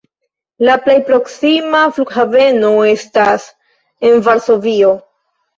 [0.69, 3.47] La plej proksima flughaveno estas
[4.11, 4.99] en Varsovio.